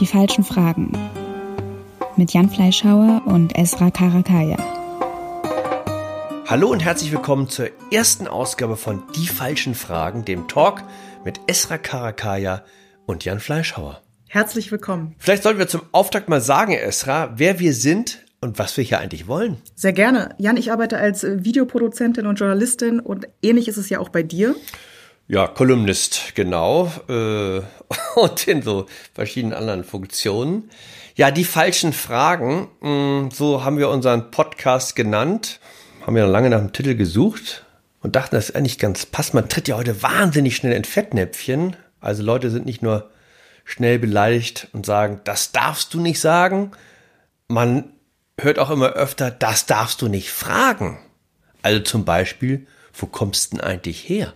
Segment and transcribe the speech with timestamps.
[0.00, 0.90] Die falschen Fragen
[2.16, 4.56] mit Jan Fleischhauer und Esra Karakaya.
[6.48, 10.82] Hallo und herzlich willkommen zur ersten Ausgabe von Die falschen Fragen, dem Talk
[11.24, 12.64] mit Esra Karakaya
[13.06, 14.02] und Jan Fleischhauer.
[14.28, 15.14] Herzlich willkommen.
[15.18, 18.98] Vielleicht sollten wir zum Auftakt mal sagen, Esra, wer wir sind und was wir hier
[18.98, 19.58] eigentlich wollen.
[19.76, 20.34] Sehr gerne.
[20.38, 24.56] Jan, ich arbeite als Videoproduzentin und Journalistin und ähnlich ist es ja auch bei dir.
[25.26, 26.92] Ja, Kolumnist, genau.
[27.08, 27.62] Äh,
[28.14, 30.68] und in so verschiedenen anderen Funktionen.
[31.14, 35.60] Ja, die falschen Fragen, mh, mm, so haben wir unseren Podcast genannt.
[36.04, 37.64] Haben ja lange nach dem Titel gesucht
[38.02, 39.32] und dachten, das ist eigentlich ganz passt.
[39.32, 41.76] Man tritt ja heute wahnsinnig schnell in Fettnäpfchen.
[42.00, 43.10] Also Leute sind nicht nur
[43.64, 46.72] schnell beleidigt und sagen, das darfst du nicht sagen.
[47.48, 47.94] Man
[48.38, 50.98] hört auch immer öfter, das darfst du nicht fragen.
[51.62, 54.34] Also zum Beispiel, wo kommst denn eigentlich her?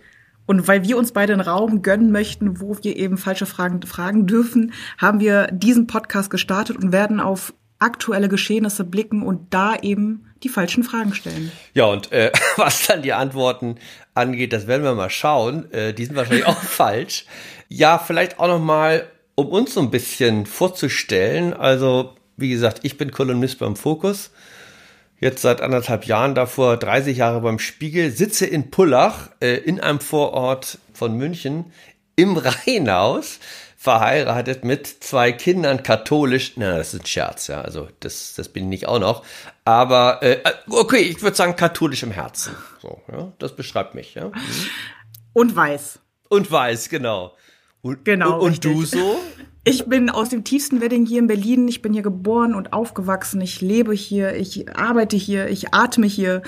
[0.49, 4.25] Und weil wir uns beide einen Raum gönnen möchten, wo wir eben falsche Fragen fragen
[4.25, 10.25] dürfen, haben wir diesen Podcast gestartet und werden auf aktuelle Geschehnisse blicken und da eben
[10.41, 11.51] die falschen Fragen stellen.
[11.75, 13.75] Ja, und äh, was dann die Antworten
[14.15, 15.71] angeht, das werden wir mal schauen.
[15.71, 17.27] Äh, die sind wahrscheinlich auch falsch.
[17.67, 21.53] Ja, vielleicht auch noch mal, um uns so ein bisschen vorzustellen.
[21.53, 24.31] Also, wie gesagt, ich bin Kolumnist beim Fokus
[25.19, 29.99] jetzt seit anderthalb Jahren davor 30 Jahre beim Spiegel, sitze in Pullach äh, in einem
[29.99, 31.71] Vorort von München
[32.15, 33.39] im Rheinhaus,
[33.77, 36.53] verheiratet mit zwei Kindern katholisch.
[36.57, 37.61] Na, das ist ein Scherz, ja.
[37.61, 39.23] Also das, das bin ich nicht auch noch.
[39.63, 42.55] Aber äh, okay, ich würde sagen katholisch im Herzen.
[42.81, 44.25] So, ja, das beschreibt mich, ja.
[44.25, 44.33] Mhm.
[45.31, 45.99] Und weiß.
[46.27, 47.35] Und weiß, genau.
[47.81, 48.39] Und, genau.
[48.39, 49.19] Und, und du so?
[49.65, 51.67] Ich bin aus dem tiefsten Wedding hier in Berlin.
[51.67, 53.41] Ich bin hier geboren und aufgewachsen.
[53.41, 56.41] Ich lebe hier, ich arbeite hier, ich atme hier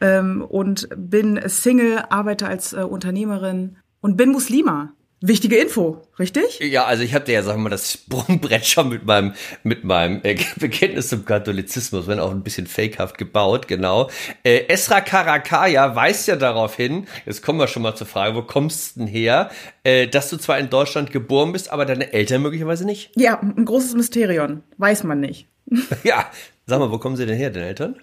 [0.00, 4.94] ähm, und bin Single, arbeite als äh, Unternehmerin und bin Muslima.
[5.26, 6.60] Wichtige Info, richtig?
[6.60, 9.82] Ja, also ich habe dir ja, sagen wir mal, das Sprungbrett schon mit meinem, mit
[9.82, 14.10] meinem äh, Bekenntnis zum Katholizismus, wenn auch ein bisschen fakehaft gebaut, genau.
[14.42, 18.42] Äh, Esra Karakaya weist ja darauf hin, jetzt kommen wir schon mal zur Frage, wo
[18.42, 19.50] kommst du denn her,
[19.82, 23.10] äh, dass du zwar in Deutschland geboren bist, aber deine Eltern möglicherweise nicht?
[23.16, 25.48] Ja, ein großes Mysterion, weiß man nicht.
[26.04, 26.26] ja,
[26.66, 27.96] sag mal, wo kommen sie denn her, deine Eltern?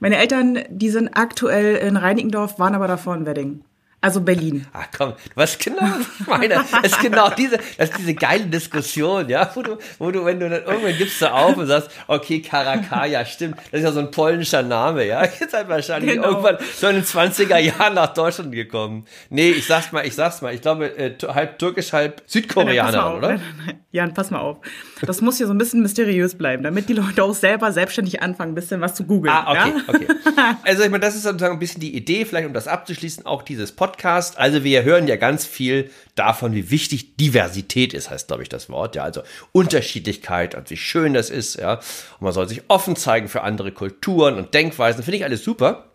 [0.00, 3.62] Meine Eltern, die sind aktuell in Reinickendorf, waren aber davor in Wedding.
[4.02, 4.66] Also Berlin.
[4.72, 6.48] Ach komm, was genau was ich meine?
[6.48, 10.40] Das ist genau diese, das ist diese geile Diskussion, ja, wo du, wo du, wenn
[10.40, 14.00] du dann irgendwann gibst du auf und sagst, okay, Karakaja, stimmt, das ist ja so
[14.00, 15.22] ein polnischer Name, ja.
[15.40, 16.28] Jetzt halt wahrscheinlich genau.
[16.28, 19.04] irgendwann so in den 20er Jahren nach Deutschland gekommen.
[19.28, 23.28] Nee, ich sag's mal, ich sag's mal, ich glaube, äh, halb türkisch, halb Südkoreaner, oder?
[23.28, 23.80] Nein, nein, nein.
[23.92, 24.58] Jan, pass mal auf.
[25.02, 28.52] Das muss hier so ein bisschen mysteriös bleiben, damit die Leute auch selber selbstständig anfangen,
[28.52, 29.34] ein bisschen was zu googeln.
[29.34, 29.82] Ah, okay, ja?
[29.86, 30.06] okay.
[30.64, 33.42] Also ich meine, das ist sozusagen ein bisschen die Idee, vielleicht um das abzuschließen, auch
[33.42, 33.89] dieses Podcast.
[34.36, 38.68] Also wir hören ja ganz viel davon, wie wichtig Diversität ist, heißt, glaube ich, das
[38.68, 38.96] Wort.
[38.96, 41.74] Ja, also Unterschiedlichkeit und wie schön das ist, ja.
[41.74, 45.02] Und man soll sich offen zeigen für andere Kulturen und Denkweisen.
[45.02, 45.90] Finde ich alles super.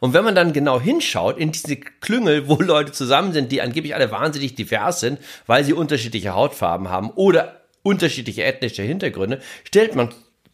[0.00, 3.94] Und wenn man dann genau hinschaut in diese Klüngel, wo Leute zusammen sind, die angeblich
[3.94, 10.10] alle wahnsinnig divers sind, weil sie unterschiedliche Hautfarben haben oder unterschiedliche ethnische Hintergründe, stellt man,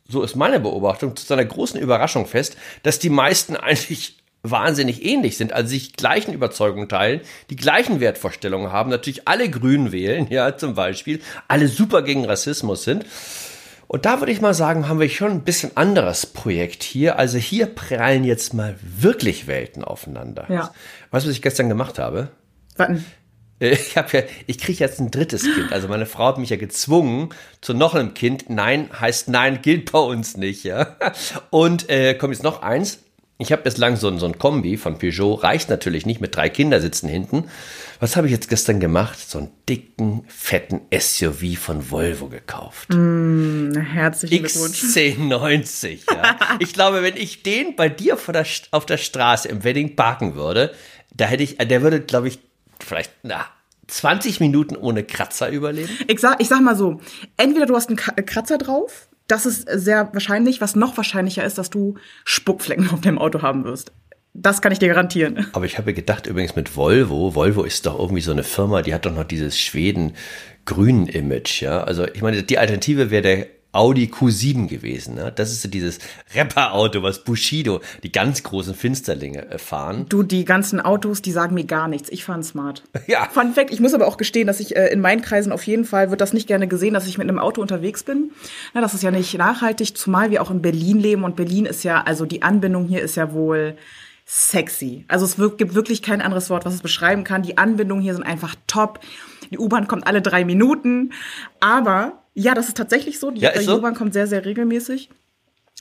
[0.09, 5.37] so ist meine Beobachtung, zu seiner großen Überraschung fest, dass die meisten eigentlich wahnsinnig ähnlich
[5.37, 7.21] sind, also sich gleichen Überzeugungen teilen,
[7.51, 12.85] die gleichen Wertvorstellungen haben, natürlich alle Grünen wählen, ja, zum Beispiel, alle super gegen Rassismus
[12.85, 13.05] sind.
[13.87, 17.19] Und da würde ich mal sagen, haben wir schon ein bisschen anderes Projekt hier.
[17.19, 20.47] Also hier prallen jetzt mal wirklich Welten aufeinander.
[20.49, 20.73] Ja.
[21.11, 22.29] Weißt du, was ich gestern gemacht habe?
[22.77, 23.05] Warten.
[23.63, 25.71] Ich habe ja, ich kriege jetzt ein drittes Kind.
[25.71, 27.29] Also meine Frau hat mich ja gezwungen
[27.61, 28.49] zu noch einem Kind.
[28.49, 30.97] Nein heißt nein, gilt bei uns nicht, ja.
[31.51, 33.01] Und äh, kommt jetzt noch eins.
[33.41, 36.51] Ich habe bislang so ein, so ein Kombi von Peugeot, reicht natürlich nicht mit drei
[36.51, 37.45] Kindersitzen hinten.
[37.99, 39.19] Was habe ich jetzt gestern gemacht?
[39.19, 42.91] So einen dicken, fetten SUV von Volvo gekauft.
[42.93, 44.83] Mm, herzlichen Glückwunsch.
[44.83, 46.37] X1090, ja.
[46.59, 50.75] ich glaube, wenn ich den bei dir der, auf der Straße im Wedding parken würde,
[51.15, 52.41] da hätte ich, der würde, glaube ich,
[52.79, 53.47] vielleicht, na,
[53.87, 55.91] 20 Minuten ohne Kratzer überleben?
[56.09, 57.01] Ich sag, ich sag mal so,
[57.39, 60.61] entweder du hast einen Kratzer drauf das ist sehr wahrscheinlich.
[60.61, 61.95] Was noch wahrscheinlicher ist, dass du
[62.25, 63.93] Spuckflecken auf deinem Auto haben wirst.
[64.33, 65.49] Das kann ich dir garantieren.
[65.53, 68.95] Aber ich habe gedacht, übrigens mit Volvo, Volvo ist doch irgendwie so eine Firma, die
[68.95, 71.83] hat doch noch dieses Schweden-Grün-Image, ja.
[71.83, 75.15] Also ich meine, die Alternative wäre der Audi Q7 gewesen.
[75.15, 75.33] Ne?
[75.35, 75.99] Das ist so dieses
[76.35, 80.07] Rapper-Auto, was Bushido, die ganz großen Finsterlinge äh, fahren.
[80.09, 82.09] Du, die ganzen Autos, die sagen mir gar nichts.
[82.11, 82.83] Ich fahre Smart.
[83.07, 83.29] Ja.
[83.33, 85.85] Fun Fact, ich muss aber auch gestehen, dass ich äh, in meinen Kreisen auf jeden
[85.85, 88.31] Fall, wird das nicht gerne gesehen, dass ich mit einem Auto unterwegs bin.
[88.73, 91.25] Na, das ist ja nicht nachhaltig, zumal wir auch in Berlin leben.
[91.25, 93.77] Und Berlin ist ja, also die Anbindung hier ist ja wohl
[94.27, 95.05] sexy.
[95.09, 97.43] Also es gibt wirklich kein anderes Wort, was es beschreiben kann.
[97.43, 99.01] Die Anbindungen hier sind einfach top.
[99.51, 101.13] Die U-Bahn kommt alle drei Minuten.
[101.59, 103.31] Aber Ja, das ist tatsächlich so.
[103.31, 103.81] Die Ja, ist so?
[103.81, 105.11] Kommt sehr, sehr regelmäßig.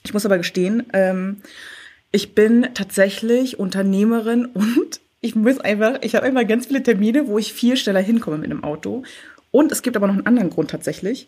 [0.04, 1.38] Ich muss aber gestehen, ähm,
[2.12, 7.38] ich bin tatsächlich Unternehmerin und ich muss einfach, ich habe einfach ganz viele Termine, wo
[7.38, 9.04] ich viel schneller hinkomme mit einem Auto.
[9.52, 11.28] Und es gibt aber noch einen anderen Grund tatsächlich.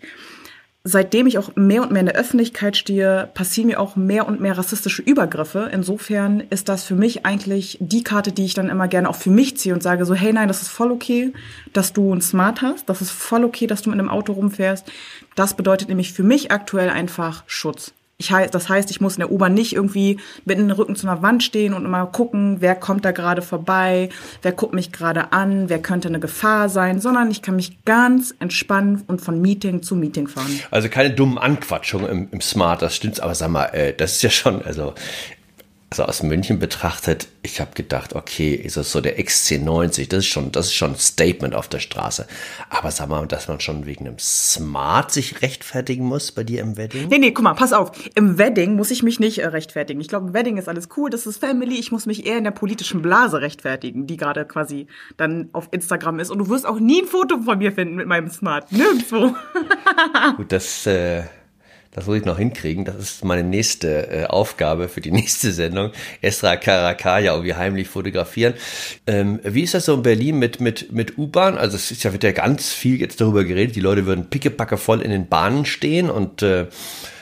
[0.83, 4.39] Seitdem ich auch mehr und mehr in der Öffentlichkeit stehe, passieren mir auch mehr und
[4.39, 5.69] mehr rassistische Übergriffe.
[5.71, 9.29] Insofern ist das für mich eigentlich die Karte, die ich dann immer gerne auch für
[9.29, 11.33] mich ziehe und sage so, hey nein, das ist voll okay,
[11.71, 12.89] dass du ein Smart hast.
[12.89, 14.91] Das ist voll okay, dass du mit einem Auto rumfährst.
[15.35, 17.93] Das bedeutet nämlich für mich aktuell einfach Schutz.
[18.21, 21.07] Ich, hei- das heißt, ich muss in der U-Bahn nicht irgendwie mit dem Rücken zu
[21.09, 24.09] einer Wand stehen und immer gucken, wer kommt da gerade vorbei,
[24.43, 28.35] wer guckt mich gerade an, wer könnte eine Gefahr sein, sondern ich kann mich ganz
[28.37, 30.59] entspannen und von Meeting zu Meeting fahren.
[30.69, 33.19] Also keine dummen Anquatschungen im, im Smart, das stimmt.
[33.21, 34.93] Aber sag mal, äh, das ist ja schon, also,
[35.91, 40.27] also aus München betrachtet, ich habe gedacht, okay, ist das so der XC90, das ist
[40.27, 42.27] schon, das ist schon ein Statement auf der Straße.
[42.69, 46.77] Aber sag mal, dass man schon wegen einem Smart sich rechtfertigen muss bei dir im
[46.77, 47.09] Wedding?
[47.09, 47.91] Nee, nee, guck mal, pass auf.
[48.15, 49.99] Im Wedding muss ich mich nicht äh, rechtfertigen.
[49.99, 51.77] Ich glaube, im Wedding ist alles cool, das ist Family.
[51.77, 54.87] Ich muss mich eher in der politischen Blase rechtfertigen, die gerade quasi
[55.17, 56.31] dann auf Instagram ist.
[56.31, 58.71] Und du wirst auch nie ein Foto von mir finden mit meinem Smart.
[58.71, 59.35] Nirgendwo.
[60.37, 61.23] Gut, das, äh,
[61.93, 62.85] das muss ich noch hinkriegen.
[62.85, 65.91] Das ist meine nächste äh, Aufgabe für die nächste Sendung.
[66.21, 68.53] Esra Karakaya irgendwie heimlich fotografieren.
[69.07, 71.57] Ähm, wie ist das so in Berlin mit, mit, mit U-Bahn?
[71.57, 73.75] Also es ist ja, wird ja ganz viel jetzt darüber geredet.
[73.75, 76.67] Die Leute würden pickepacke voll in den Bahnen stehen und äh,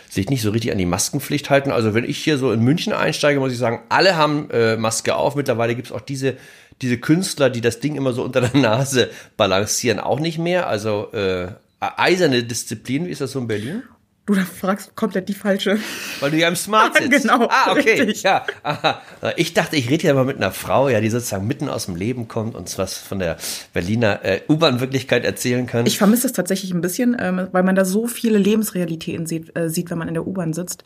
[0.07, 1.71] sich nicht so richtig an die Maskenpflicht halten.
[1.71, 5.15] Also wenn ich hier so in München einsteige, muss ich sagen, alle haben äh, Maske
[5.15, 5.35] auf.
[5.35, 6.35] Mittlerweile gibt's auch diese,
[6.81, 10.67] diese Künstler, die das Ding immer so unter der Nase balancieren, auch nicht mehr.
[10.67, 11.47] Also äh,
[11.79, 13.83] eiserne Disziplin, wie ist das so in Berlin?
[14.29, 15.79] Du da fragst komplett die falsche.
[16.19, 17.23] Weil du ja im Smart sitzt.
[17.23, 17.99] Genau, Ah, okay.
[17.99, 18.21] richtig.
[18.21, 18.45] Ja.
[18.61, 19.01] Aha.
[19.37, 21.95] Ich dachte, ich rede ja mal mit einer Frau, ja, die sozusagen mitten aus dem
[21.95, 23.37] Leben kommt und uns was von der
[23.73, 25.87] Berliner äh, U-Bahn-Wirklichkeit erzählen kann.
[25.87, 29.67] Ich vermisse es tatsächlich ein bisschen, ähm, weil man da so viele Lebensrealitäten sieht, äh,
[29.67, 30.83] sieht, wenn man in der U-Bahn sitzt.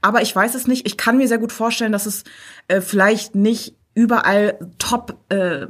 [0.00, 0.84] Aber ich weiß es nicht.
[0.84, 2.24] Ich kann mir sehr gut vorstellen, dass es
[2.66, 5.66] äh, vielleicht nicht überall top äh,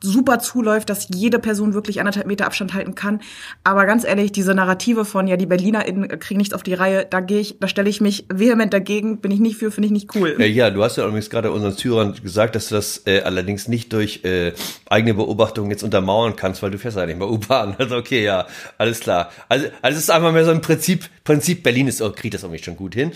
[0.00, 3.20] super zuläuft, dass jede Person wirklich anderthalb Meter Abstand halten kann.
[3.64, 7.20] Aber ganz ehrlich, diese Narrative von ja die BerlinerInnen kriegen nichts auf die Reihe, da
[7.20, 10.14] gehe ich, da stelle ich mich vehement dagegen, bin ich nicht für, finde ich nicht
[10.14, 10.36] cool.
[10.38, 13.66] Äh, ja, du hast ja übrigens gerade unseren Zuhörern gesagt, dass du das äh, allerdings
[13.66, 14.52] nicht durch äh,
[14.90, 17.76] eigene Beobachtungen jetzt untermauern kannst, weil du fährst ja nicht mehr U-Bahn.
[17.84, 18.46] Also okay, ja,
[18.78, 19.30] alles klar.
[19.48, 22.42] Also, also es ist einfach mehr so ein Prinzip, Prinzip Berlin ist, oh, kriegt das
[22.42, 23.12] irgendwie schon gut hin.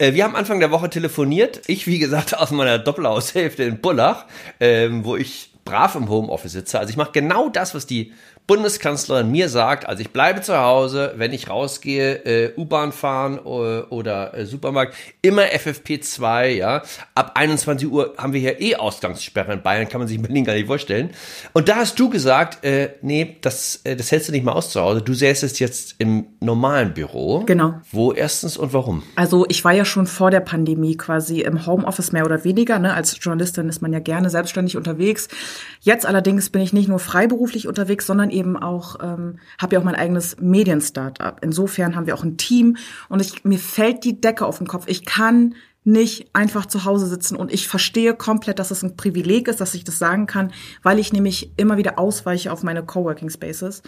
[0.00, 1.60] Äh, Wir haben Anfang der Woche telefoniert.
[1.66, 4.24] Ich, wie gesagt, aus meiner Doppelhaushälfte in Bullach,
[4.58, 6.78] ähm, wo ich brav im Homeoffice sitze.
[6.80, 8.12] Also ich mache genau das, was die
[8.50, 9.88] Bundeskanzlerin mir sagt.
[9.88, 14.96] Also ich bleibe zu Hause, wenn ich rausgehe, äh, U-Bahn fahren äh, oder äh, Supermarkt,
[15.22, 16.82] immer FFP2, ja.
[17.14, 20.44] Ab 21 Uhr haben wir hier eh Ausgangssperre in Bayern, kann man sich in Berlin
[20.44, 21.10] gar nicht vorstellen.
[21.52, 24.70] Und da hast du gesagt, äh, nee, das, äh, das hältst du nicht mal aus
[24.70, 25.00] zu Hause.
[25.00, 27.44] Du säßest jetzt im normalen Büro.
[27.46, 27.74] Genau.
[27.92, 29.04] Wo erstens und warum?
[29.14, 32.80] Also ich war ja schon vor der Pandemie quasi im Homeoffice mehr oder weniger.
[32.80, 32.94] Ne?
[32.94, 35.28] Als Journalistin ist man ja gerne selbstständig unterwegs.
[35.82, 39.84] Jetzt allerdings bin ich nicht nur freiberuflich unterwegs, sondern eben auch ähm, habe ja auch
[39.84, 41.36] mein eigenes Medien-Startup.
[41.42, 42.76] Insofern haben wir auch ein Team
[43.08, 44.84] und ich, mir fällt die Decke auf den Kopf.
[44.86, 45.54] Ich kann
[45.84, 49.74] nicht einfach zu Hause sitzen und ich verstehe komplett, dass es ein Privileg ist, dass
[49.74, 50.52] ich das sagen kann,
[50.82, 53.82] weil ich nämlich immer wieder ausweiche auf meine Coworking Spaces.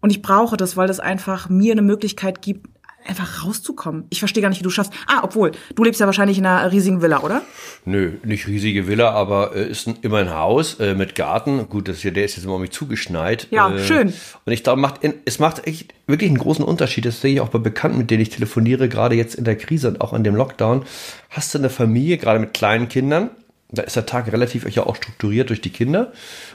[0.00, 2.68] Und ich brauche das, weil das einfach mir eine Möglichkeit gibt,
[3.06, 4.04] einfach rauszukommen.
[4.10, 4.92] Ich verstehe gar nicht, wie du schaffst.
[5.06, 7.42] Ah, obwohl, du lebst ja wahrscheinlich in einer riesigen Villa, oder?
[7.84, 11.68] Nö, nicht riesige Villa, aber äh, ist ein, immer ein Haus äh, mit Garten.
[11.68, 13.48] Gut, das hier, der ist jetzt immer mich zugeschneit.
[13.50, 14.12] Ja, äh, schön.
[14.44, 17.04] Und ich glaube, macht in, es macht echt wirklich einen großen Unterschied.
[17.04, 19.88] Das sehe ich auch bei Bekannten, mit denen ich telefoniere, gerade jetzt in der Krise
[19.88, 20.84] und auch in dem Lockdown.
[21.30, 23.30] Hast du eine Familie, gerade mit kleinen Kindern?
[23.72, 26.12] Da ist der Tag relativ ja auch strukturiert durch die Kinder.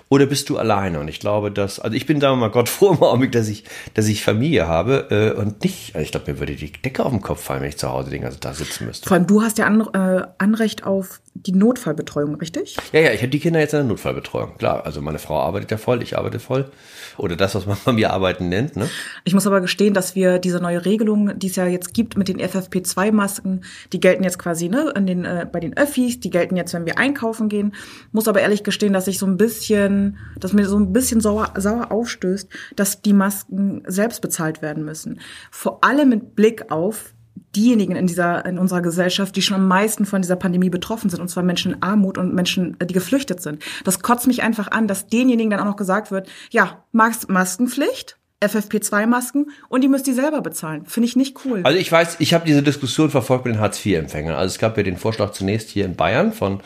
[0.07, 0.99] Oder bist du alleine?
[0.99, 3.63] Und ich glaube, dass, also ich bin da mal Gott froh im Augenblick, dass ich,
[3.95, 7.11] dass ich Familie habe äh, und nicht, also ich glaube, mir würde die Decke auf
[7.11, 9.07] den Kopf fallen, wenn ich zu Hause den ganzen Tag sitzen müsste.
[9.07, 12.77] Vor allem, du hast ja an, äh, Anrecht auf die Notfallbetreuung, richtig?
[12.93, 14.57] Ja, ja, ich habe die Kinder jetzt in der Notfallbetreuung.
[14.57, 16.71] Klar, also meine Frau arbeitet ja voll, ich arbeite voll.
[17.17, 18.89] Oder das, was man bei mir arbeiten nennt, ne?
[19.25, 22.29] Ich muss aber gestehen, dass wir diese neue Regelung, die es ja jetzt gibt mit
[22.29, 26.55] den FFP2-Masken, die gelten jetzt quasi ne, in den, äh, bei den Öffis, die gelten
[26.55, 27.73] jetzt, wenn wir einkaufen gehen.
[28.11, 30.04] Muss aber ehrlich gestehen, dass ich so ein bisschen,
[30.39, 35.19] dass mir so ein bisschen sauer, sauer aufstößt, dass die Masken selbst bezahlt werden müssen.
[35.51, 37.13] Vor allem mit Blick auf
[37.55, 41.21] diejenigen in dieser in unserer Gesellschaft, die schon am meisten von dieser Pandemie betroffen sind,
[41.21, 43.63] und zwar Menschen in Armut und Menschen, äh, die geflüchtet sind.
[43.83, 48.17] Das kotzt mich einfach an, dass denjenigen dann auch noch gesagt wird, ja, Mas Maskenpflicht,
[48.41, 50.85] FFP2-Masken und die müsst ihr selber bezahlen.
[50.85, 51.61] Finde ich nicht cool.
[51.63, 54.35] Also ich weiß, ich habe diese Diskussion verfolgt mit den Hartz-IV-Empfängern.
[54.35, 56.61] Also es gab ja den Vorschlag zunächst hier in Bayern von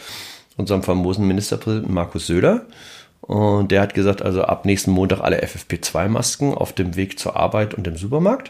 [0.58, 2.66] unserem famosen Ministerpräsidenten Markus Söder.
[3.30, 7.76] Und der hat gesagt, also ab nächsten Montag alle FFP2-Masken auf dem Weg zur Arbeit
[7.76, 8.50] und im Supermarkt.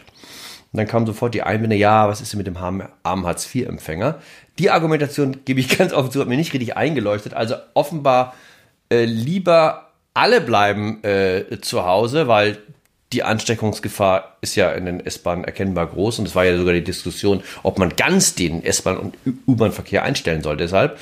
[0.72, 4.22] Und dann kam sofort die Einwände, ja, was ist denn mit dem armen Hartz-IV-Empfänger?
[4.58, 7.34] Die Argumentation, gebe ich ganz offen zu, hat mir nicht richtig eingeleuchtet.
[7.34, 8.34] Also offenbar
[8.90, 12.56] äh, lieber alle bleiben äh, zu Hause, weil
[13.12, 16.84] die Ansteckungsgefahr ist ja in den S-Bahnen erkennbar groß und es war ja sogar die
[16.84, 19.14] Diskussion, ob man ganz den S-Bahn- und
[19.46, 20.56] U-Bahn-Verkehr einstellen soll.
[20.56, 20.96] Deshalb,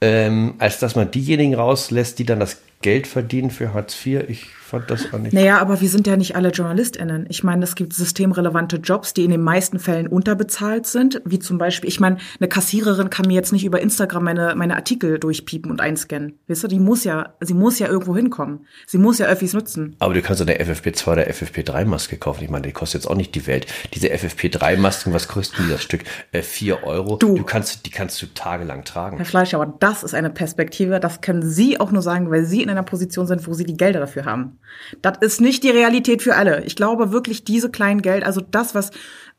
[0.00, 4.44] ähm, als dass man diejenigen rauslässt, die dann das Geld verdienen für Hartz IV, ich
[4.74, 5.32] fand das auch nicht.
[5.32, 7.26] Naja, aber wir sind ja nicht alle JournalistInnen.
[7.28, 11.58] Ich meine, es gibt systemrelevante Jobs, die in den meisten Fällen unterbezahlt sind, wie zum
[11.58, 15.70] Beispiel, ich meine, eine Kassiererin kann mir jetzt nicht über Instagram meine, meine Artikel durchpiepen
[15.70, 16.38] und einscannen.
[16.48, 18.66] Weißt du, die muss ja, sie muss ja irgendwo hinkommen.
[18.86, 19.96] Sie muss ja Öffis nutzen.
[19.98, 22.44] Aber du kannst eine FFP2 oder FFP3-Maske kaufen.
[22.44, 23.66] Ich meine, die kostet jetzt auch nicht die Welt.
[23.94, 26.04] Diese FFP3-Masken, was kostet das Stück?
[26.32, 27.16] Äh, vier Euro.
[27.16, 27.36] Du.
[27.36, 29.16] du kannst, die kannst du tagelang tragen.
[29.16, 32.62] Herr Fleisch, aber das ist eine Perspektive, das können Sie auch nur sagen, weil Sie
[32.62, 34.58] in einer Position sind, wo Sie die Gelder dafür haben.
[35.02, 36.64] Das ist nicht die Realität für alle.
[36.64, 38.90] Ich glaube wirklich, diese kleinen Geld, also das, was,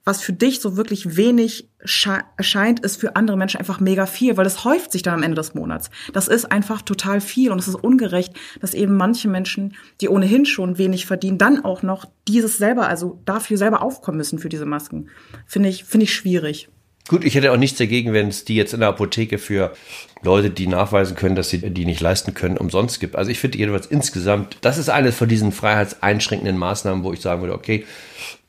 [0.04, 4.44] was für dich so wirklich wenig erscheint, ist für andere Menschen einfach mega viel, weil
[4.44, 5.90] das häuft sich dann am Ende des Monats.
[6.14, 10.46] Das ist einfach total viel und es ist ungerecht, dass eben manche Menschen, die ohnehin
[10.46, 14.66] schon wenig verdienen, dann auch noch dieses selber, also dafür selber aufkommen müssen für diese
[14.66, 15.10] Masken.
[15.46, 16.70] Finde ich, finde ich schwierig.
[17.08, 19.74] Gut, ich hätte auch nichts dagegen, wenn es die jetzt in der Apotheke für
[20.24, 23.16] Leute, die nachweisen können, dass sie die nicht leisten können, umsonst gibt.
[23.16, 27.42] Also ich finde jedenfalls insgesamt, das ist eines von diesen freiheitseinschränkenden Maßnahmen, wo ich sagen
[27.42, 27.86] würde, okay,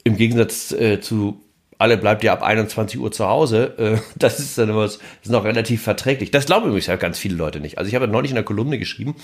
[0.04, 1.42] im Gegensatz äh, zu
[1.78, 5.44] alle bleibt ja ab 21 Uhr zu Hause, äh, das ist dann immer, ist noch
[5.44, 6.30] relativ verträglich.
[6.30, 7.78] Das glauben übrigens ja ganz viele Leute nicht.
[7.78, 9.16] Also ich habe neulich in einer Kolumne geschrieben,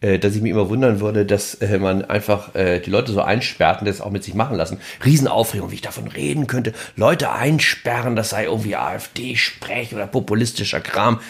[0.00, 3.80] äh, dass ich mich immer wundern würde, dass äh, man einfach die Leute so einsperrt
[3.80, 4.78] und das auch mit sich machen lassen.
[5.04, 6.72] Riesenaufregung, wie ich davon reden könnte.
[6.96, 11.20] Leute einsperren, das sei irgendwie AfD-Sprech oder populistischer Kram.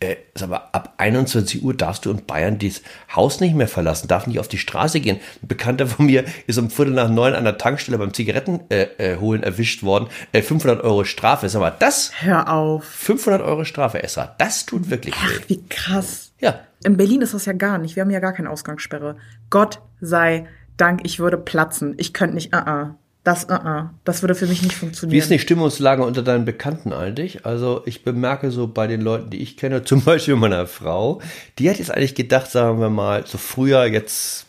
[0.00, 2.82] Äh, sag mal, ab 21 Uhr darfst du in Bayern das
[3.14, 5.18] Haus nicht mehr verlassen, darf nicht auf die Straße gehen.
[5.42, 8.84] Ein Bekannter von mir ist um Viertel nach neun an der Tankstelle beim Zigaretten äh,
[8.98, 10.08] äh, erwischt worden.
[10.32, 11.48] Äh, 500 Euro Strafe.
[11.48, 12.12] Sag mal, das?
[12.20, 12.84] Hör auf.
[12.84, 14.36] 500 Euro Strafe, Esra.
[14.38, 15.44] Das tut wirklich Ach, weh.
[15.48, 16.32] wie krass.
[16.40, 16.60] Ja.
[16.84, 17.96] In Berlin ist das ja gar nicht.
[17.96, 19.16] Wir haben ja gar keine Ausgangssperre.
[19.50, 21.94] Gott sei Dank, ich würde platzen.
[21.98, 22.94] Ich könnte nicht, uh -uh.
[23.28, 23.90] Das, uh -uh.
[24.04, 25.12] das würde für mich nicht funktionieren.
[25.12, 27.44] Wie ist die Stimmungslage unter deinen Bekannten eigentlich?
[27.44, 31.20] Also ich bemerke so bei den Leuten, die ich kenne, zum Beispiel meiner Frau,
[31.58, 34.46] die hat jetzt eigentlich gedacht, sagen wir mal, so früher, jetzt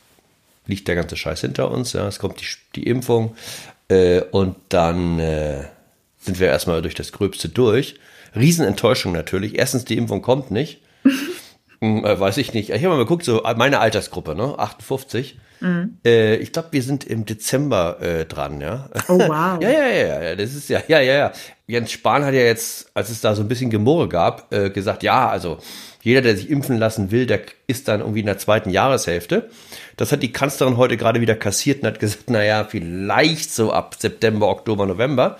[0.65, 2.45] liegt der ganze Scheiß hinter uns, ja, es kommt die,
[2.75, 3.35] die Impfung
[3.89, 5.65] äh, und dann äh,
[6.19, 7.95] sind wir erstmal durch das Gröbste durch.
[8.33, 9.59] Riesenenttäuschung natürlich.
[9.59, 10.79] Erstens, die Impfung kommt nicht.
[11.81, 12.69] hm, äh, weiß ich nicht.
[12.69, 15.37] Ich habe mal geguckt, so meine Altersgruppe, ne, 58.
[15.61, 15.97] Mhm.
[16.05, 18.89] Äh, ich glaube, wir sind im Dezember äh, dran, ja.
[19.07, 19.29] Oh wow.
[19.61, 21.31] ja, ja, ja, ja, das ist ja, ja, ja, ja.
[21.69, 25.03] Jens Spahn hat ja jetzt, als es da so ein bisschen Gemurre gab, äh, gesagt,
[25.03, 25.59] ja, also
[26.01, 29.51] jeder, der sich impfen lassen will, der ist dann irgendwie in der zweiten Jahreshälfte.
[29.95, 33.97] Das hat die Kanzlerin heute gerade wieder kassiert und hat gesagt, naja, vielleicht so ab
[33.99, 35.37] September, Oktober, November.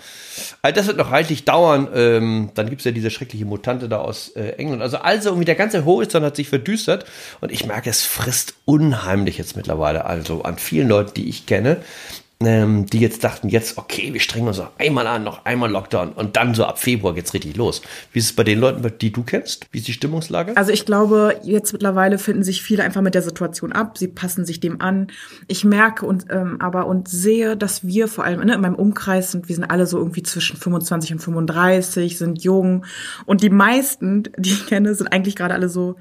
[0.62, 1.88] Also das wird noch reichlich dauern.
[1.96, 4.82] Ähm, dann gibt's ja diese schreckliche Mutante da aus äh, England.
[4.82, 7.06] Also, also irgendwie der ganze Horizont hat sich verdüstert.
[7.40, 10.04] Und ich merke, es frisst unheimlich jetzt mittlerweile.
[10.04, 11.78] Also an vielen Leuten, die ich kenne,
[12.42, 16.12] ähm, die jetzt dachten, jetzt, okay, wir strengen uns noch einmal an, noch einmal Lockdown
[16.12, 17.82] und dann so ab Februar geht's richtig los.
[18.12, 19.66] Wie ist es bei den Leuten, die du kennst?
[19.72, 20.56] Wie ist die Stimmungslage?
[20.56, 23.98] Also ich glaube, jetzt mittlerweile finden sich viele einfach mit der Situation ab.
[23.98, 25.08] Sie passen sich dem an.
[25.48, 29.32] Ich merke und ähm, aber und sehe, dass wir vor allem ne, in meinem Umkreis
[29.32, 32.86] sind, wir sind alle so irgendwie zwischen 25 und 35, sind jung
[33.26, 35.96] und die meisten, die ich kenne, sind eigentlich gerade alle so,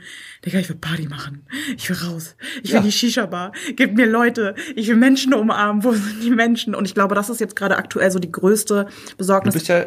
[0.45, 1.45] Digga, ich will Party machen.
[1.75, 2.35] Ich will raus.
[2.63, 2.81] Ich will Ja.
[2.81, 3.51] die Shisha-Bar.
[3.75, 4.55] Gib mir Leute.
[4.75, 5.83] Ich will Menschen umarmen.
[5.83, 6.73] Wo sind die Menschen?
[6.75, 9.53] Und ich glaube, das ist jetzt gerade aktuell so die größte Du Besorgnis.
[9.53, 9.85] bist ja,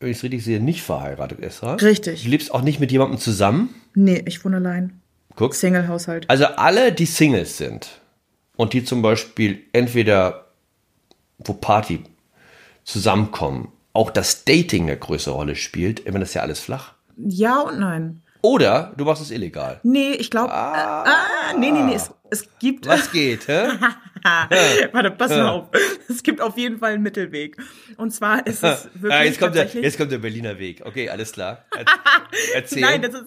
[0.00, 1.74] wenn ich es richtig sehe, nicht verheiratet, Esra.
[1.74, 2.22] Richtig.
[2.22, 3.74] Du lebst auch nicht mit jemandem zusammen.
[3.94, 5.00] Nee, ich wohne allein.
[5.34, 5.54] Guck.
[5.54, 6.30] Single-Haushalt.
[6.30, 7.88] Also alle, die Singles sind
[8.56, 10.46] und die zum Beispiel entweder,
[11.38, 12.04] wo Party
[12.84, 16.94] zusammenkommen, auch das Dating eine größere Rolle spielt, wenn das ja alles flach.
[17.16, 18.22] Ja und nein.
[18.42, 19.80] Oder du machst es illegal.
[19.82, 20.52] Nee, ich glaube.
[20.52, 21.04] Ah.
[21.04, 21.94] Äh, ah, nee, nee, nee.
[21.94, 22.86] Es, es gibt.
[22.86, 23.68] Was geht, hä?
[24.92, 25.68] Warte, pass mal auf.
[26.08, 27.56] Es gibt auf jeden Fall einen Mittelweg.
[27.96, 29.12] Und zwar ist es wirklich.
[29.12, 30.82] Ah, jetzt, kommt der, jetzt kommt der Berliner Weg.
[30.84, 31.64] Okay, alles klar.
[31.76, 31.84] Er-
[32.54, 32.80] Erzähl.
[32.82, 33.24] Nein, das ist,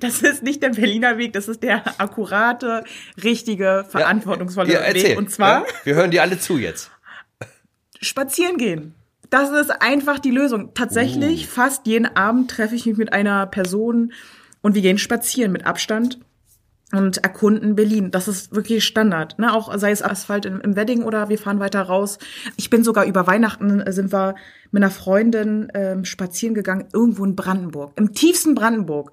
[0.00, 2.82] das ist nicht der Berliner Weg, das ist der akkurate,
[3.22, 5.10] richtige, verantwortungsvolle ja, erzähl.
[5.10, 5.18] Weg.
[5.18, 6.90] Und zwar Ja, wir hören dir alle zu jetzt.
[8.00, 8.94] spazieren gehen.
[9.28, 10.74] Das ist einfach die Lösung.
[10.74, 11.50] Tatsächlich, Uh.
[11.50, 14.12] fast jeden Abend treffe ich mich mit einer Person
[14.62, 16.18] und wir gehen spazieren mit Abstand
[16.92, 18.10] und erkunden Berlin.
[18.10, 19.38] Das ist wirklich Standard.
[19.38, 19.52] Ne?
[19.52, 22.18] Auch sei es Asphalt im, im Wedding oder wir fahren weiter raus.
[22.56, 24.34] Ich bin sogar über Weihnachten äh, sind wir
[24.72, 27.92] mit einer Freundin ähm, spazieren gegangen, irgendwo in Brandenburg.
[27.96, 29.12] Im tiefsten Brandenburg.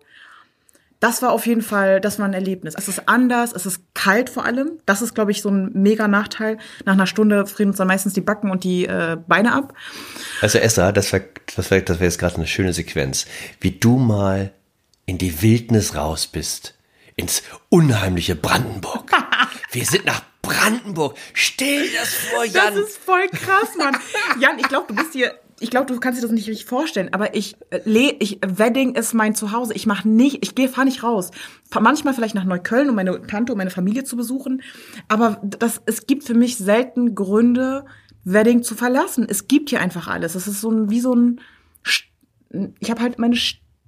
[0.99, 2.73] das war auf jeden Fall, das war ein Erlebnis.
[2.75, 4.79] Es ist anders, es ist kalt vor allem.
[4.87, 6.57] Das ist, glaube ich, so ein mega Nachteil.
[6.85, 9.75] Nach einer Stunde frieren uns dann meistens die Backen und die äh, Beine ab.
[10.41, 11.25] Also Esther, das wäre
[11.55, 13.27] das wär, das wär jetzt gerade eine schöne Sequenz.
[13.61, 14.51] Wie du mal
[15.07, 16.75] in die Wildnis raus bist.
[17.15, 19.09] Ins unheimliche Brandenburg.
[19.71, 21.17] Wir sind nach Brandenburg.
[21.33, 22.75] Stell dir das vor, Jan.
[22.75, 23.97] Das ist voll krass, Mann.
[24.39, 27.13] Jan, ich glaube, du bist hier ich glaube, du kannst dir das nicht richtig vorstellen,
[27.13, 29.73] aber ich, äh, ich Wedding ist mein Zuhause.
[29.73, 31.31] Ich mache nicht, ich gehe, fahr nicht raus.
[31.79, 34.61] Manchmal vielleicht nach Neukölln, um meine Tante und meine Familie zu besuchen,
[35.07, 37.85] aber das, es gibt für mich selten Gründe,
[38.23, 39.25] Wedding zu verlassen.
[39.27, 40.35] Es gibt hier einfach alles.
[40.35, 41.41] Es ist so ein, wie so ein,
[42.79, 43.35] ich habe halt meine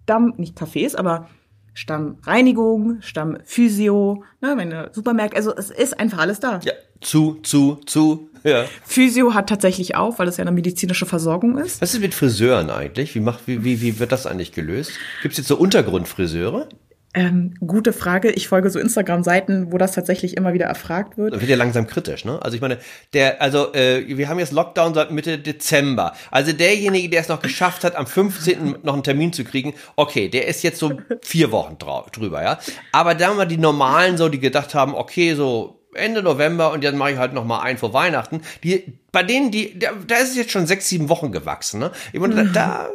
[0.10, 1.30] Stamm, nicht Cafés, aber
[1.76, 6.60] Stammreinigung, Stammphysio, ne, meine Supermärkte, also es ist einfach alles da.
[6.64, 8.32] Ja, zu, zu, zu.
[8.44, 8.66] Ja.
[8.84, 11.80] Physio hat tatsächlich auf, weil es ja eine medizinische Versorgung ist.
[11.80, 13.14] Was ist mit Friseuren eigentlich?
[13.14, 14.94] Wie, macht, wie, wie, wie wird das eigentlich gelöst?
[15.22, 16.68] Gibt es jetzt so Untergrundfriseure?
[17.16, 18.30] Ähm, gute Frage.
[18.32, 21.34] Ich folge so Instagram-Seiten, wo das tatsächlich immer wieder erfragt wird.
[21.34, 22.40] Das wird ja langsam kritisch, ne?
[22.42, 22.78] Also ich meine,
[23.14, 26.14] der, also äh, wir haben jetzt Lockdown seit Mitte Dezember.
[26.30, 28.80] Also derjenige, der es noch geschafft hat, am 15.
[28.84, 32.60] noch einen Termin zu kriegen, okay, der ist jetzt so vier Wochen drüber, ja.
[32.92, 36.84] Aber da haben wir die normalen so, die gedacht haben, okay, so Ende November und
[36.84, 38.42] dann mache ich halt noch mal ein vor Weihnachten.
[38.64, 41.92] Die, bei denen, die, da, da ist es jetzt schon sechs, sieben Wochen gewachsen, ne?
[42.14, 42.90] Ich meine, da, da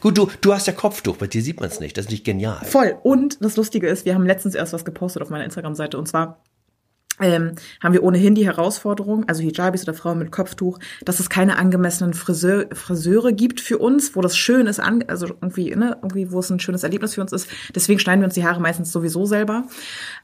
[0.00, 1.96] Gut, du, du hast ja Kopftuch, bei dir sieht man es nicht.
[1.96, 2.64] Das ist nicht genial.
[2.64, 2.98] Voll.
[3.02, 6.40] Und das Lustige ist, wir haben letztens erst was gepostet auf meiner Instagram-Seite und zwar
[7.20, 11.56] ähm, haben wir ohnehin die Herausforderung, also Hijabis oder Frauen mit Kopftuch, dass es keine
[11.56, 16.30] angemessenen Friseur, Friseure gibt für uns, wo das schön ist, an, also irgendwie, ne, irgendwie,
[16.32, 17.48] wo es ein schönes Erlebnis für uns ist.
[17.74, 19.64] Deswegen schneiden wir uns die Haare meistens sowieso selber.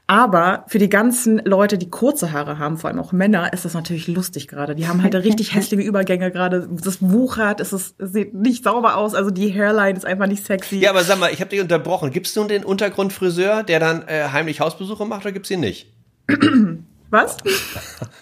[0.07, 3.73] Aber für die ganzen Leute, die kurze Haare haben, vor allem auch Männer, ist das
[3.73, 4.75] natürlich lustig gerade.
[4.75, 6.69] Die haben halt richtig hässliche Übergänge gerade.
[6.83, 10.45] Das wuchert, es ist, es sieht nicht sauber aus, also die Hairline ist einfach nicht
[10.45, 10.77] sexy.
[10.77, 12.11] Ja, aber sag mal, ich habe dich unterbrochen.
[12.11, 15.94] Gibt's nun den Untergrundfriseur, der dann äh, heimlich Hausbesuche macht, oder gibt's ihn nicht?
[17.09, 17.37] Was?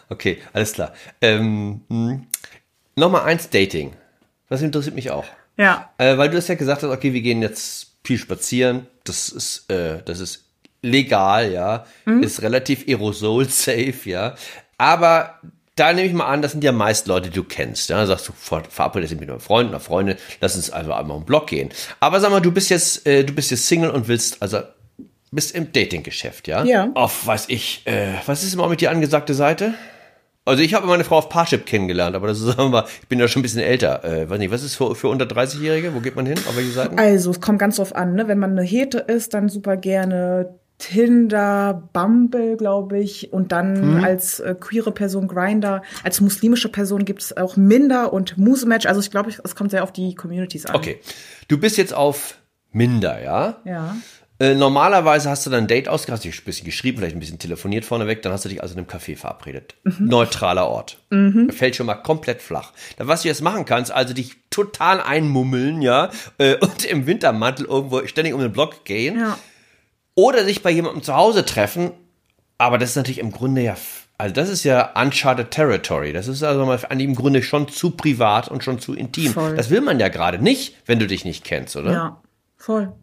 [0.10, 0.94] Okay, alles klar.
[1.22, 2.28] Ähm, hm.
[2.96, 3.94] Nochmal eins Dating.
[4.48, 5.26] Das interessiert mich auch.
[5.58, 5.90] Ja.
[5.98, 8.86] Äh, weil du hast ja gesagt hast, okay, wir gehen jetzt viel spazieren.
[9.06, 10.46] Das ist, äh, das ist
[10.84, 11.86] legal, ja.
[12.06, 12.22] Mhm.
[12.22, 14.36] Ist relativ aerosol-safe, ja.
[14.78, 15.40] Aber
[15.76, 17.90] da nehme ich mal an, das sind ja meist Leute, die du kennst.
[17.90, 18.06] Ja?
[18.06, 21.48] Sagst du, verabredest dich mit einem Freund, einer Freundin, lass uns also einmal um Block
[21.48, 21.70] gehen.
[22.00, 24.62] Aber sag mal, du bist jetzt, äh, du bist jetzt Single und willst also
[25.34, 26.64] bist im Dating-Geschäft, ja?
[26.64, 26.90] Ja.
[26.94, 29.74] Auf, weiß ich, äh, was ist immer mit dir angesagte Seite?
[30.46, 33.20] Also ich habe meine Frau auf Parship kennengelernt, aber das ist, sagen wir, ich bin
[33.20, 34.04] ja schon ein bisschen älter.
[34.04, 35.94] Äh, weiß nicht, was ist für, für unter 30-Jährige?
[35.94, 36.38] Wo geht man hin?
[36.48, 37.00] Auf welche Seiten?
[37.00, 38.28] Also es kommt ganz drauf an, ne?
[38.28, 44.04] Wenn man eine Hete ist, dann super gerne Tinder, Bumble, glaube ich, und dann hm.
[44.04, 48.86] als äh, queere Person Grinder, als muslimische Person gibt es auch Minder und Musematch.
[48.86, 50.76] Also ich glaube, es kommt sehr auf die Communities an.
[50.76, 51.00] Okay,
[51.48, 52.38] du bist jetzt auf
[52.72, 53.62] Minder, ja?
[53.64, 53.96] Ja.
[54.40, 57.20] Äh, normalerweise hast du dann ein Date ausgemacht, hast dich ein bisschen geschrieben, vielleicht ein
[57.20, 59.76] bisschen telefoniert vorneweg, dann hast du dich also in einem Café verabredet.
[59.84, 60.08] Mhm.
[60.08, 60.98] Neutraler Ort.
[61.12, 61.50] Mhm.
[61.52, 62.74] Fällt schon mal komplett flach.
[62.98, 67.66] Dann, was du jetzt machen kannst, also dich total einmummeln, ja, äh, und im Wintermantel
[67.66, 69.20] irgendwo ständig um den Block gehen.
[69.20, 69.38] Ja.
[70.16, 71.92] Oder sich bei jemandem zu Hause treffen.
[72.58, 73.76] Aber das ist natürlich im Grunde ja
[74.18, 76.14] also das ist ja uncharted territory.
[76.14, 79.34] Das ist also mal an dem Grunde schon zu privat und schon zu intim.
[79.34, 79.56] Voll.
[79.56, 81.92] Das will man ja gerade nicht, wenn du dich nicht kennst, oder?
[81.92, 82.22] Ja,
[82.56, 82.94] voll.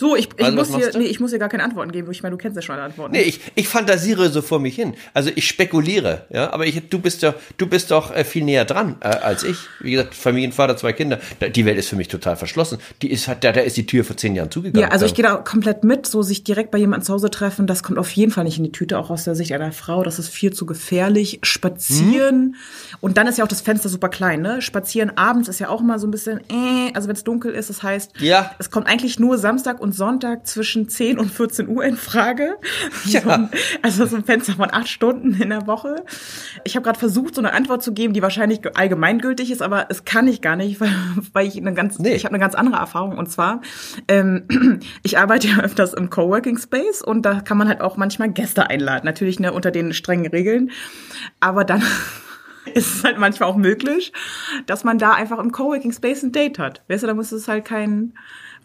[0.00, 2.10] So, ich, ich, also, muss hier, nee, ich muss hier gar keine Antworten geben.
[2.10, 3.12] Ich meine, du kennst ja schon alle Antworten.
[3.12, 4.94] Nee, ich, ich fantasiere so vor mich hin.
[5.12, 8.64] Also ich spekuliere, ja, aber ich, du bist doch, du bist doch äh, viel näher
[8.64, 9.58] dran äh, als ich.
[9.80, 11.20] Wie gesagt, Familienvater, zwei Kinder.
[11.54, 12.78] Die Welt ist für mich total verschlossen.
[13.02, 14.88] Die ist, hat, da, da ist die Tür vor zehn Jahren zugegangen.
[14.88, 16.06] Ja, also ich gehe da komplett mit.
[16.06, 18.64] So sich direkt bei jemandem zu Hause treffen, das kommt auf jeden Fall nicht in
[18.64, 20.02] die Tüte, auch aus der Sicht einer Frau.
[20.02, 21.40] Das ist viel zu gefährlich.
[21.42, 22.40] Spazieren.
[22.40, 22.54] Hm.
[23.02, 24.62] Und dann ist ja auch das Fenster super klein, ne?
[24.62, 27.68] Spazieren abends ist ja auch immer so ein bisschen, äh, also wenn es dunkel ist,
[27.68, 28.50] das heißt, ja.
[28.58, 32.56] es kommt eigentlich nur Samstag und Sonntag zwischen zwischen 10 und 14 Uhr in Frage.
[33.04, 33.22] Ja.
[33.22, 33.50] So ein,
[33.82, 36.04] also so ein Fenster von acht Stunden in der Woche.
[36.64, 40.04] Ich habe gerade versucht, so eine Antwort zu geben, die wahrscheinlich allgemeingültig ist, aber es
[40.04, 40.92] kann ich gar nicht, weil,
[41.32, 42.14] weil ich eine ganz, nee.
[42.14, 43.18] ich habe eine ganz andere Erfahrung.
[43.18, 43.62] Und zwar,
[44.06, 48.30] ähm, ich arbeite ja öfters im Coworking Space und da kann man halt auch manchmal
[48.30, 49.04] Gäste einladen.
[49.04, 50.70] Natürlich ne, unter den strengen Regeln.
[51.40, 51.82] Aber dann
[52.74, 54.12] ist es halt manchmal auch möglich,
[54.66, 56.82] dass man da einfach im Coworking Space ein Date hat.
[56.88, 58.12] Weißt du, da muss es halt kein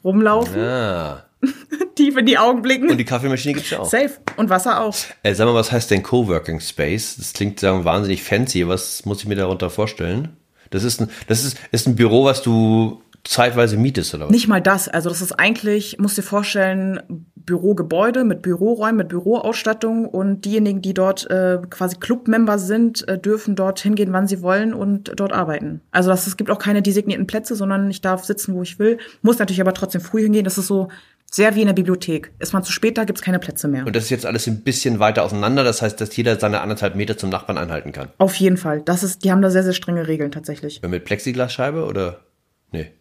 [0.05, 0.57] rumlaufen.
[0.57, 1.25] Ja.
[1.95, 2.89] tief in die Augen blicken.
[2.89, 3.89] Und die Kaffeemaschine gibt's ja auch.
[3.89, 4.11] Safe.
[4.37, 4.95] Und Wasser auch.
[5.23, 7.17] Äh, sag mal, was heißt denn Coworking Space?
[7.17, 8.67] Das klingt sagen, wahnsinnig fancy.
[8.67, 10.37] Was muss ich mir darunter vorstellen?
[10.69, 14.31] Das ist ein, das ist, ist ein Büro, was du zeitweise mietest, oder was?
[14.31, 14.87] Nicht mal das.
[14.87, 20.93] Also das ist eigentlich, musst dir vorstellen, Bürogebäude mit Büroräumen, mit Büroausstattung und diejenigen, die
[20.93, 25.81] dort äh, quasi Clubmember sind, äh, dürfen dort hingehen, wann sie wollen und dort arbeiten.
[25.91, 28.97] Also das, es gibt auch keine designierten Plätze, sondern ich darf sitzen, wo ich will,
[29.21, 30.43] muss natürlich aber trotzdem früh hingehen.
[30.43, 30.89] Das ist so
[31.31, 32.31] Sehr wie in der Bibliothek.
[32.39, 33.85] Ist man zu spät da, gibt's keine Plätze mehr.
[33.85, 35.63] Und das ist jetzt alles ein bisschen weiter auseinander.
[35.63, 38.09] Das heißt, dass jeder seine anderthalb Meter zum Nachbarn einhalten kann.
[38.19, 38.81] Auf jeden Fall.
[38.81, 40.81] Das ist, die haben da sehr, sehr strenge Regeln tatsächlich.
[40.81, 42.21] Mit Plexiglasscheibe oder?
[42.71, 42.91] Nee.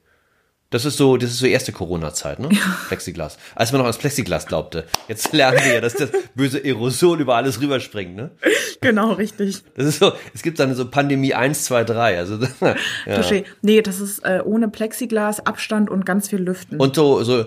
[0.75, 2.49] Das ist so, das ist so erste Corona-Zeit, ne?
[2.89, 3.39] Plexiglas.
[3.55, 4.83] Als man noch ans Plexiglas glaubte.
[5.07, 8.33] Jetzt lernen wir ja, dass das böse Aerosol über alles rüberspringt, ne?
[8.81, 9.63] Genau, richtig.
[9.77, 12.19] Das ist so, es gibt dann so Pandemie 1, 2, 3.
[12.19, 12.41] Also,
[13.07, 13.23] ja.
[13.63, 16.81] Nee, das ist äh, ohne Plexiglas, Abstand und ganz viel Lüften.
[16.81, 17.45] Und so, so,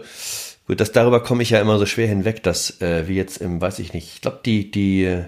[0.66, 3.60] gut, das darüber komme ich ja immer so schwer hinweg, dass, äh, wie jetzt im,
[3.60, 5.26] weiß ich nicht, ich glaube, die, die, äh,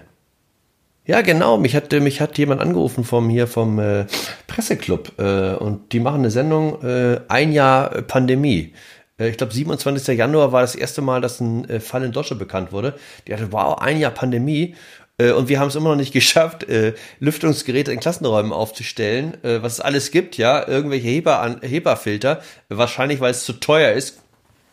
[1.10, 1.58] ja, genau.
[1.58, 4.06] Mich hat, mich hat jemand angerufen vom hier vom äh,
[4.46, 8.74] Presseclub äh, und die machen eine Sendung äh, ein Jahr äh, Pandemie.
[9.18, 10.16] Äh, ich glaube, 27.
[10.16, 12.94] Januar war das erste Mal, dass ein äh, Fall in Deutschland bekannt wurde.
[13.26, 14.76] Die hatte, wow, ein Jahr Pandemie.
[15.18, 19.64] Äh, und wir haben es immer noch nicht geschafft, äh, Lüftungsgeräte in Klassenräumen aufzustellen, äh,
[19.64, 24.22] was es alles gibt, ja, irgendwelche Heber Heberfilter, wahrscheinlich weil es zu teuer ist,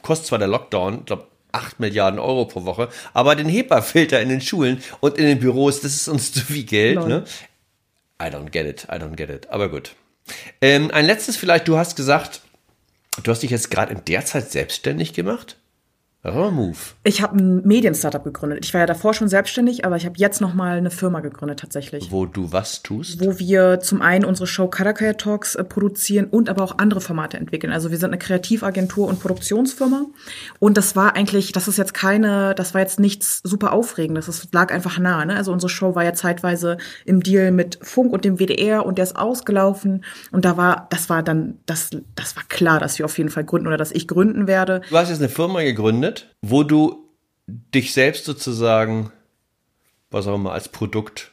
[0.04, 4.30] kostet zwar der Lockdown, ich glaube 8 Milliarden Euro pro Woche, aber den HEPA-Filter in
[4.30, 7.06] den Schulen und in den Büros, das ist uns zu viel Geld.
[7.08, 7.24] Ne?
[8.22, 9.50] I don't get it, I don't get it.
[9.50, 9.96] Aber gut.
[10.62, 12.42] Ähm, ein letztes vielleicht, du hast gesagt,
[13.24, 15.58] du hast dich jetzt gerade in der Zeit selbstständig gemacht?
[16.28, 16.76] Das war ein Move.
[17.06, 18.60] Ich habe ein Medien-Startup gegründet.
[18.66, 21.62] Ich war ja davor schon selbstständig, aber ich habe jetzt noch mal eine Firma gegründet
[21.62, 22.12] tatsächlich.
[22.12, 23.22] Wo du was tust?
[23.22, 27.38] Wo wir zum einen unsere Show Karakaya Talks äh, produzieren und aber auch andere Formate
[27.38, 27.72] entwickeln.
[27.72, 30.08] Also wir sind eine Kreativagentur und Produktionsfirma.
[30.60, 34.26] Und das war eigentlich, das ist jetzt keine, das war jetzt nichts super Aufregendes.
[34.26, 35.24] Das lag einfach nah.
[35.24, 35.38] Ne?
[35.38, 39.04] Also unsere Show war ja zeitweise im Deal mit Funk und dem WDR und der
[39.04, 40.04] ist ausgelaufen.
[40.34, 43.46] Und da war, das war dann, das, das war klar, dass wir auf jeden Fall
[43.46, 44.82] gründen oder dass ich gründen werde.
[44.90, 47.10] Du hast jetzt eine Firma gegründet, wo du
[47.48, 49.12] dich selbst sozusagen,
[50.12, 51.32] was auch immer, als Produkt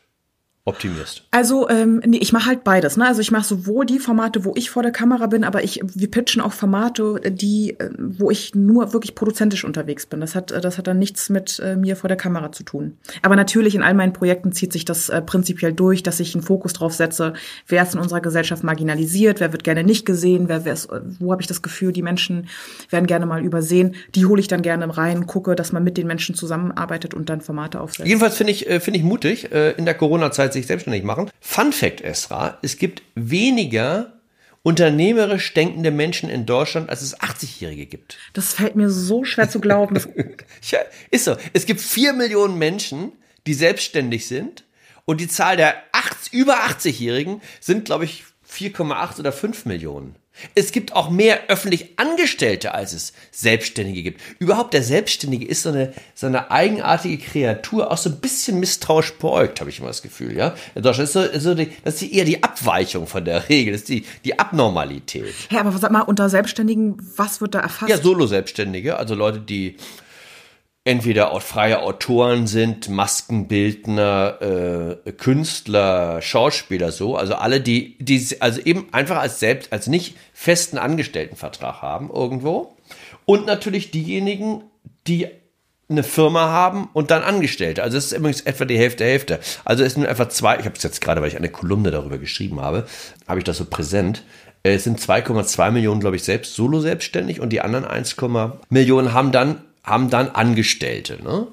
[0.67, 1.25] optimierst.
[1.31, 2.97] Also ähm, nee, ich mache halt beides.
[2.97, 3.07] Ne?
[3.07, 6.11] Also ich mache sowohl die Formate, wo ich vor der Kamera bin, aber ich wir
[6.11, 10.21] pitchen auch Formate, die äh, wo ich nur wirklich produzentisch unterwegs bin.
[10.21, 12.97] Das hat äh, das hat dann nichts mit äh, mir vor der Kamera zu tun.
[13.21, 16.43] Aber natürlich in all meinen Projekten zieht sich das äh, prinzipiell durch, dass ich einen
[16.43, 17.35] Fokus drauf setze,
[17.69, 21.31] wer ist in unserer Gesellschaft marginalisiert, wer wird gerne nicht gesehen, wer, wer ist, wo
[21.31, 22.49] habe ich das Gefühl, die Menschen
[22.89, 23.97] werden gerne mal übersehen.
[24.15, 27.43] Die hole ich dann gerne rein, gucke, dass man mit den Menschen zusammenarbeitet und dann
[27.43, 28.09] Formate aufsetzt.
[28.09, 29.95] Jedenfalls finde ich, äh, finde ich mutig, äh, in der
[30.55, 31.31] Sich selbstständig machen.
[31.41, 34.15] Fun Fact, Esra, es gibt weniger
[34.63, 38.17] unternehmerisch denkende Menschen in Deutschland, als es 80-Jährige gibt.
[38.33, 40.01] Das fällt mir so schwer zu glauben.
[40.71, 40.79] ja,
[41.11, 41.37] ist so.
[41.53, 43.13] Es gibt vier Millionen Menschen,
[43.47, 44.65] die selbstständig sind
[45.05, 50.17] und die Zahl der 80, über 80-Jährigen sind, glaube ich, 4,8 oder 5 Millionen.
[50.55, 54.21] Es gibt auch mehr öffentlich Angestellte, als es Selbstständige gibt.
[54.39, 59.15] Überhaupt der Selbstständige ist so eine, so eine eigenartige Kreatur, auch so ein bisschen misstrauisch
[59.15, 60.37] beäugt, habe ich immer das Gefühl.
[60.37, 63.73] Ja, in Deutschland ist so, so die, das ist eher die Abweichung von der Regel,
[63.73, 65.35] das ist die, die Abnormalität.
[65.51, 67.91] Ja, aber sag mal, unter Selbstständigen, was wird da erfasst?
[67.91, 69.77] Ja, Solo-Selbstständige, also Leute, die
[70.85, 78.89] entweder freie Autoren sind, Maskenbildner, äh, Künstler, Schauspieler so, also alle, die, die also eben
[78.93, 82.77] einfach als selbst, als nicht festen Angestelltenvertrag haben irgendwo.
[83.25, 84.65] Und natürlich diejenigen,
[85.07, 85.29] die
[85.89, 87.83] eine Firma haben und dann Angestellte.
[87.83, 89.41] Also es ist übrigens etwa die Hälfte, Hälfte.
[89.65, 92.19] Also es sind einfach zwei, ich habe es jetzt gerade, weil ich eine Kolumne darüber
[92.19, 92.87] geschrieben habe,
[93.27, 94.25] habe ich das so präsent.
[94.63, 98.17] Es sind 2,2 Millionen, glaube ich, selbst solo selbstständig und die anderen 1,
[98.71, 101.23] Millionen haben dann haben dann Angestellte.
[101.23, 101.47] Ne?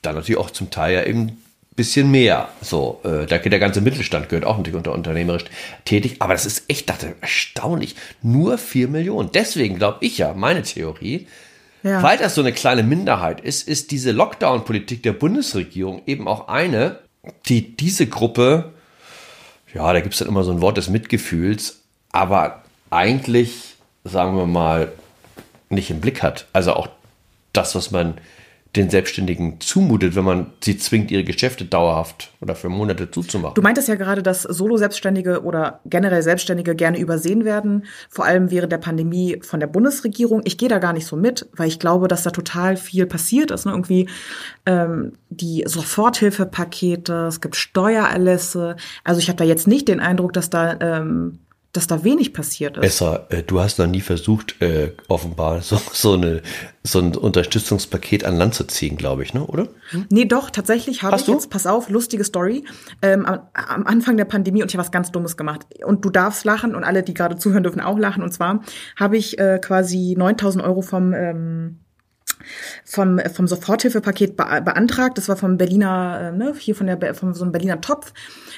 [0.00, 1.42] Dann natürlich auch zum Teil ja eben
[1.74, 2.48] bisschen mehr.
[2.60, 5.44] So, äh, da geht der ganze Mittelstand gehört auch natürlich unter unternehmerisch
[5.84, 6.16] tätig.
[6.18, 7.96] Aber das ist echt, dachte erstaunlich.
[8.22, 9.30] Nur vier Millionen.
[9.32, 11.28] Deswegen glaube ich ja, meine Theorie,
[11.82, 12.02] ja.
[12.02, 16.98] weil das so eine kleine Minderheit ist, ist diese Lockdown-Politik der Bundesregierung eben auch eine,
[17.46, 18.72] die diese Gruppe,
[19.72, 24.46] ja, da gibt es dann immer so ein Wort des Mitgefühls, aber eigentlich, sagen wir
[24.46, 24.92] mal,
[25.70, 26.46] nicht im Blick hat.
[26.52, 26.88] Also auch
[27.52, 28.14] das, was man
[28.76, 33.54] den Selbstständigen zumutet, wenn man sie zwingt, ihre Geschäfte dauerhaft oder für Monate zuzumachen.
[33.54, 38.72] Du meintest ja gerade, dass Solo-Selbstständige oder generell Selbstständige gerne übersehen werden, vor allem während
[38.72, 40.40] der Pandemie von der Bundesregierung.
[40.44, 43.50] Ich gehe da gar nicht so mit, weil ich glaube, dass da total viel passiert
[43.50, 43.66] ist.
[43.66, 43.72] Ne?
[43.72, 44.08] Irgendwie
[44.64, 48.76] ähm, die Soforthilfepakete, es gibt Steuererlässe.
[49.04, 51.40] Also ich habe da jetzt nicht den Eindruck, dass da ähm,
[51.72, 52.84] dass da wenig passiert ist.
[52.84, 56.42] Esra, äh, du hast noch nie versucht, äh, offenbar so, so, eine,
[56.82, 59.44] so ein Unterstützungspaket an Land zu ziehen, glaube ich, ne?
[59.46, 59.68] oder?
[60.10, 61.32] Nee, doch, tatsächlich habe ich du?
[61.32, 62.64] jetzt, pass auf, lustige Story,
[63.00, 65.66] ähm, am, am Anfang der Pandemie und ich habe was ganz Dummes gemacht.
[65.84, 68.22] Und du darfst lachen und alle, die gerade zuhören, dürfen auch lachen.
[68.22, 68.62] Und zwar
[68.96, 71.14] habe ich äh, quasi 9000 Euro vom...
[71.14, 71.78] Ähm,
[72.84, 75.18] vom, vom Soforthilfepaket be beantragt.
[75.18, 78.12] Das war vom Berliner, äh, ne, hier von der, von so einem Berliner Topf.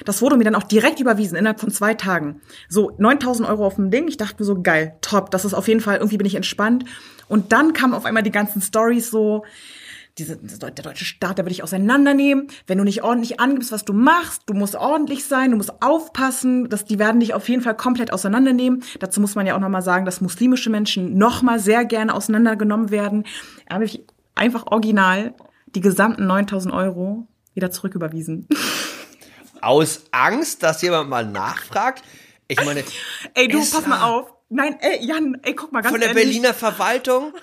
[0.05, 2.41] Das wurde mir dann auch direkt überwiesen, innerhalb von zwei Tagen.
[2.69, 4.07] So, 9000 Euro auf dem Ding.
[4.07, 5.31] Ich dachte mir so, geil, top.
[5.31, 6.85] Das ist auf jeden Fall, irgendwie bin ich entspannt.
[7.27, 9.43] Und dann kamen auf einmal die ganzen Stories so,
[10.17, 12.47] diese, der deutsche Staat, der will dich auseinandernehmen.
[12.67, 16.69] Wenn du nicht ordentlich angibst, was du machst, du musst ordentlich sein, du musst aufpassen,
[16.69, 18.83] dass die werden dich auf jeden Fall komplett auseinandernehmen.
[18.99, 23.25] Dazu muss man ja auch nochmal sagen, dass muslimische Menschen nochmal sehr gerne auseinandergenommen werden.
[23.67, 25.33] Da habe ich einfach original
[25.67, 28.47] die gesamten 9000 Euro wieder zurücküberwiesen.
[29.61, 32.03] Aus Angst, dass jemand mal nachfragt.
[32.47, 32.83] Ich meine,
[33.33, 34.34] ey, du, pass mal auf.
[34.49, 36.25] Nein, ey, Jan, ey, guck mal ganz Von der ehrlich.
[36.25, 37.33] Berliner Verwaltung,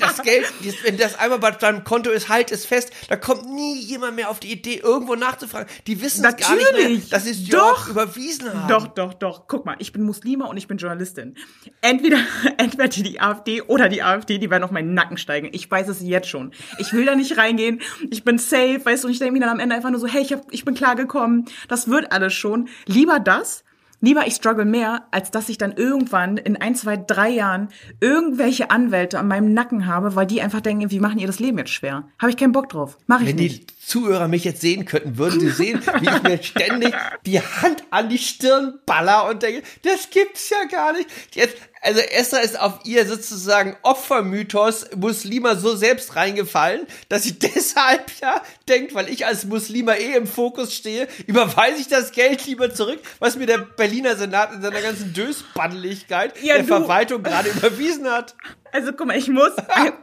[0.00, 0.44] das Geld,
[0.82, 2.92] wenn das einmal bei deinem Konto ist, halt es fest.
[3.08, 5.68] Da kommt nie jemand mehr auf die Idee, irgendwo nachzufragen.
[5.86, 7.08] Die wissen es gar nicht mehr, Natürlich.
[7.08, 7.88] dass sie es Doch.
[7.88, 8.68] überwiesen haben.
[8.68, 9.46] Doch, doch, doch.
[9.46, 11.36] Guck mal, ich bin Muslima und ich bin Journalistin.
[11.82, 12.18] Entweder,
[12.56, 15.50] entweder die AfD oder die AfD, die werden auf meinen Nacken steigen.
[15.52, 16.50] Ich weiß es jetzt schon.
[16.78, 17.80] Ich will da nicht reingehen.
[18.10, 20.08] Ich bin safe, weißt du, und ich denke mir dann am Ende einfach nur so,
[20.08, 21.44] hey, ich, hab, ich bin klargekommen.
[21.68, 22.68] Das wird alles schon.
[22.86, 23.62] Lieber das,
[24.00, 27.68] Lieber ich struggle mehr, als dass ich dann irgendwann in ein, zwei, drei Jahren
[28.00, 31.58] irgendwelche Anwälte an meinem Nacken habe, weil die einfach denken, wie machen ihr das Leben
[31.58, 32.08] jetzt schwer.
[32.18, 32.96] Habe ich keinen Bock drauf.
[33.06, 33.70] Mach ich Wenn nicht.
[33.70, 36.94] die Zuhörer mich jetzt sehen könnten, würden sie sehen, wie ich mir ständig
[37.26, 41.08] die Hand an die Stirn baller und denke, das gibt's ja gar nicht.
[41.34, 48.10] Jetzt, also Esther ist auf ihr sozusagen Opfermythos Muslima so selbst reingefallen, dass sie deshalb
[48.20, 52.74] ja denkt, weil ich als Muslima eh im Fokus stehe, überweise ich das Geld lieber
[52.74, 57.48] zurück, was mir der Berliner Senat in seiner ganzen Dösbandeligkeit Ja, der du- Verwaltung gerade
[57.56, 58.34] überwiesen hat.
[58.72, 59.52] Also guck mal, ich muss,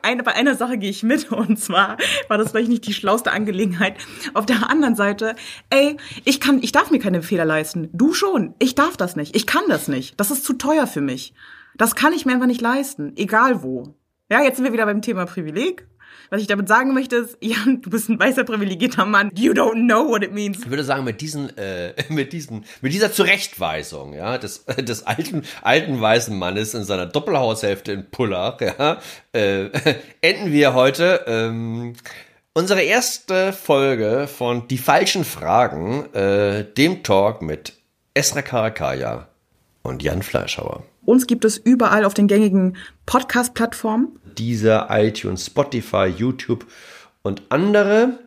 [0.01, 3.31] ein, bei einer Sache gehe ich mit und zwar war das vielleicht nicht die schlauste
[3.31, 3.95] Angelegenheit.
[4.33, 5.35] Auf der anderen Seite,
[5.69, 7.89] ey, ich kann, ich darf mir keine Fehler leisten.
[7.93, 8.55] Du schon.
[8.59, 9.35] Ich darf das nicht.
[9.35, 10.19] Ich kann das nicht.
[10.19, 11.33] Das ist zu teuer für mich.
[11.75, 13.13] Das kann ich mir einfach nicht leisten.
[13.15, 13.95] Egal wo.
[14.29, 15.87] Ja, jetzt sind wir wieder beim Thema Privileg.
[16.29, 19.31] Was ich damit sagen möchte ist, Jan, du bist ein weißer privilegierter Mann.
[19.35, 20.59] You don't know what it means.
[20.59, 25.43] Ich würde sagen, mit diesen, äh, mit diesen, mit dieser Zurechtweisung, ja, des, des alten,
[25.61, 28.99] alten weißen Mannes in seiner Doppelhaushälfte in Pullach, ja,
[29.33, 29.69] äh,
[30.21, 31.93] enden wir heute ähm,
[32.53, 37.73] unsere erste Folge von Die falschen Fragen, äh, dem Talk mit
[38.13, 39.27] Esra Karakaya
[39.83, 40.83] und Jan Fleischhauer.
[41.05, 44.19] Uns gibt es überall auf den gängigen Podcast-Plattformen.
[44.37, 46.65] Dieser iTunes, Spotify, YouTube
[47.21, 48.19] und andere.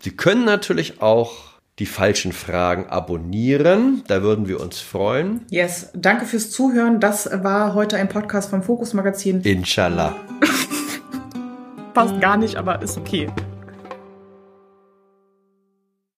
[0.00, 4.02] Sie können natürlich auch die falschen Fragen abonnieren.
[4.08, 5.42] Da würden wir uns freuen.
[5.50, 7.00] Yes, danke fürs Zuhören.
[7.00, 9.42] Das war heute ein Podcast vom Fokus Magazin.
[9.42, 10.16] Inshallah.
[11.94, 13.28] Passt gar nicht, aber ist okay.